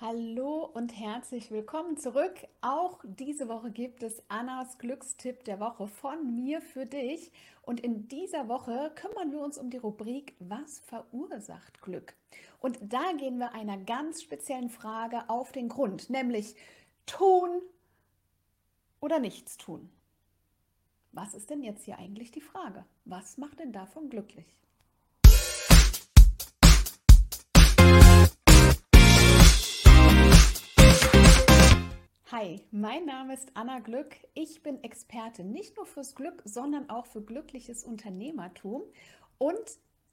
[0.00, 2.46] Hallo und herzlich willkommen zurück.
[2.60, 7.32] Auch diese Woche gibt es Annas Glückstipp der Woche von mir für dich.
[7.62, 12.14] Und in dieser Woche kümmern wir uns um die Rubrik Was verursacht Glück?
[12.60, 16.54] Und da gehen wir einer ganz speziellen Frage auf den Grund, nämlich
[17.04, 17.60] tun
[19.00, 19.90] oder nichts tun.
[21.10, 22.84] Was ist denn jetzt hier eigentlich die Frage?
[23.04, 24.46] Was macht denn davon glücklich?
[32.38, 34.14] Hi, mein Name ist Anna Glück.
[34.32, 38.82] Ich bin Expertin nicht nur fürs Glück, sondern auch für glückliches Unternehmertum.
[39.38, 39.58] Und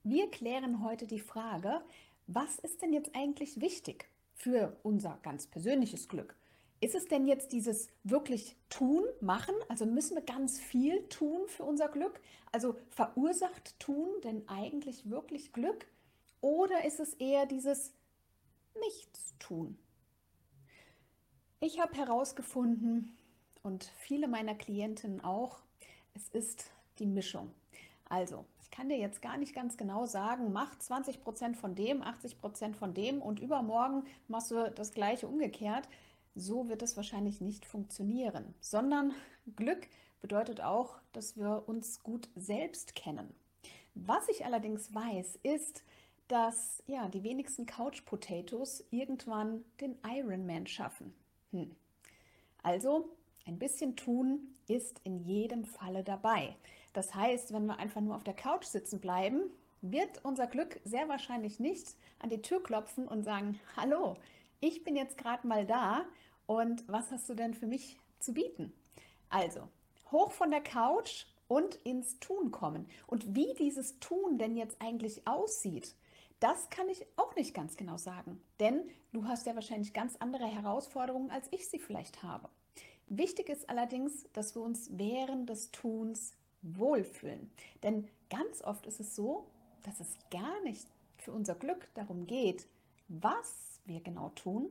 [0.02, 1.84] wir klären heute die Frage,
[2.26, 6.36] was ist denn jetzt eigentlich wichtig für unser ganz persönliches Glück?
[6.82, 9.54] Ist es denn jetzt dieses wirklich tun, machen?
[9.70, 12.20] Also müssen wir ganz viel tun für unser Glück?
[12.52, 15.86] Also verursacht tun denn eigentlich wirklich Glück?
[16.42, 17.94] Oder ist es eher dieses
[18.82, 19.78] Nichts tun?
[21.66, 23.18] Ich habe herausgefunden
[23.64, 25.64] und viele meiner Klientinnen auch,
[26.14, 27.52] es ist die Mischung.
[28.08, 32.04] Also, ich kann dir jetzt gar nicht ganz genau sagen, mach 20 Prozent von dem,
[32.04, 35.89] 80 Prozent von dem und übermorgen machst du das gleiche umgekehrt.
[36.36, 39.16] So wird es wahrscheinlich nicht funktionieren, sondern
[39.56, 39.88] Glück
[40.22, 43.34] bedeutet auch, dass wir uns gut selbst kennen.
[43.95, 45.84] Was ich allerdings weiß, ist,
[46.28, 51.16] dass ja, die wenigsten Couch Potatoes irgendwann den Ironman schaffen.
[51.56, 51.75] Hm.
[52.64, 53.09] Also,
[53.45, 56.56] ein bisschen tun ist in jedem Falle dabei.
[56.94, 59.42] Das heißt, wenn wir einfach nur auf der Couch sitzen bleiben,
[59.81, 64.17] wird unser Glück sehr wahrscheinlich nicht an die Tür klopfen und sagen, hallo,
[64.59, 66.06] ich bin jetzt gerade mal da
[66.45, 68.73] und was hast du denn für mich zu bieten?
[69.30, 69.70] Also,
[70.11, 72.88] hoch von der Couch und ins Tun kommen.
[73.08, 75.95] Und wie dieses Tun denn jetzt eigentlich aussieht,
[76.39, 80.45] das kann ich auch nicht ganz genau sagen, denn du hast ja wahrscheinlich ganz andere
[80.45, 82.50] Herausforderungen, als ich sie vielleicht habe.
[83.08, 87.52] Wichtig ist allerdings, dass wir uns während des Tuns wohlfühlen.
[87.83, 89.48] Denn ganz oft ist es so,
[89.83, 90.87] dass es gar nicht
[91.17, 92.67] für unser Glück darum geht,
[93.08, 94.70] was wir genau tun,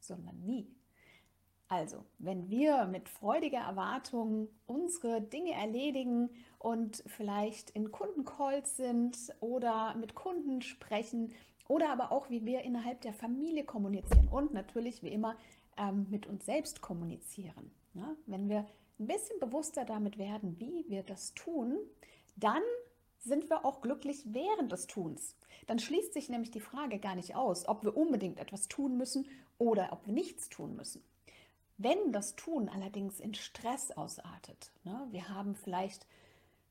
[0.00, 0.68] sondern wie.
[1.74, 6.30] Also, wenn wir mit freudiger Erwartung unsere Dinge erledigen
[6.60, 11.32] und vielleicht in Kundencalls sind oder mit Kunden sprechen
[11.66, 15.34] oder aber auch, wie wir innerhalb der Familie kommunizieren und natürlich wie immer
[15.76, 17.72] ähm, mit uns selbst kommunizieren.
[17.92, 18.16] Ne?
[18.26, 18.66] Wenn wir
[19.00, 21.76] ein bisschen bewusster damit werden, wie wir das tun,
[22.36, 22.62] dann
[23.18, 25.36] sind wir auch glücklich während des Tuns.
[25.66, 29.26] Dann schließt sich nämlich die Frage gar nicht aus, ob wir unbedingt etwas tun müssen
[29.58, 31.02] oder ob wir nichts tun müssen.
[31.76, 36.06] Wenn das Tun allerdings in Stress ausartet, ne, wir haben vielleicht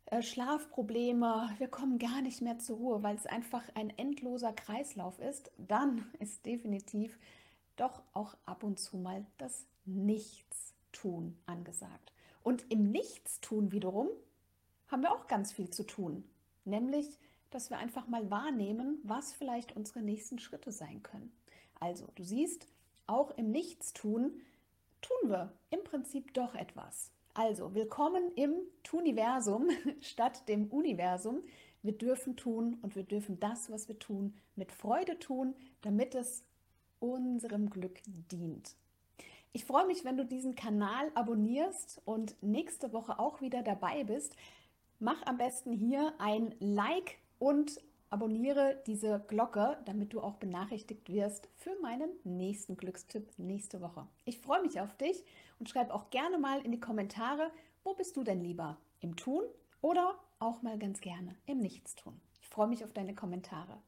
[0.05, 5.19] äh, Schlafprobleme, wir kommen gar nicht mehr zur Ruhe, weil es einfach ein endloser Kreislauf
[5.19, 7.17] ist, dann ist definitiv
[7.75, 12.13] doch auch ab und zu mal das Nichtstun angesagt.
[12.43, 14.09] Und im Nichtstun wiederum
[14.87, 16.23] haben wir auch ganz viel zu tun,
[16.65, 17.19] nämlich
[17.53, 21.31] dass wir einfach mal wahrnehmen, was vielleicht unsere nächsten Schritte sein können.
[21.79, 22.67] Also, du siehst,
[23.05, 24.41] auch im Nichtstun
[25.03, 27.11] tun wir im Prinzip doch etwas.
[27.33, 28.53] Also, willkommen im
[28.83, 29.69] Tuniversum
[30.01, 31.43] statt dem Universum.
[31.81, 36.45] Wir dürfen tun und wir dürfen das, was wir tun, mit Freude tun, damit es
[36.99, 37.99] unserem Glück
[38.31, 38.75] dient.
[39.51, 44.35] Ich freue mich, wenn du diesen Kanal abonnierst und nächste Woche auch wieder dabei bist.
[44.99, 47.81] Mach am besten hier ein Like und
[48.13, 54.07] abonniere diese Glocke, damit du auch benachrichtigt wirst für meinen nächsten Glückstipp nächste Woche.
[54.23, 55.25] Ich freue mich auf dich
[55.57, 57.49] und schreib auch gerne mal in die Kommentare,
[57.83, 58.77] wo bist du denn lieber?
[58.99, 59.41] Im Tun
[59.81, 62.21] oder auch mal ganz gerne im Nichtstun?
[62.39, 63.81] Ich freue mich auf deine Kommentare.